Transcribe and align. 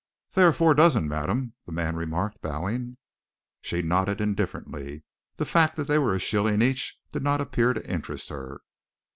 "There 0.33 0.47
are 0.47 0.51
four 0.51 0.73
dozen, 0.73 1.07
madam," 1.07 1.53
the 1.67 1.71
man 1.71 1.95
remarked, 1.95 2.41
bowing. 2.41 2.97
She 3.61 3.83
nodded 3.83 4.19
indifferently. 4.19 5.03
The 5.37 5.45
fact 5.45 5.75
that 5.75 5.85
they 5.87 5.99
were 5.99 6.15
a 6.15 6.19
shilling 6.19 6.63
each 6.63 6.97
did 7.11 7.21
not 7.21 7.39
appear 7.39 7.73
to 7.75 7.87
interest 7.87 8.29
her. 8.29 8.61